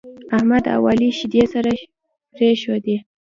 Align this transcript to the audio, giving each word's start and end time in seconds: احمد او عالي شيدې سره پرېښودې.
احمد 0.35 0.63
او 0.75 0.81
عالي 0.89 1.09
شيدې 1.17 1.43
سره 1.53 1.71
پرېښودې. 2.35 2.97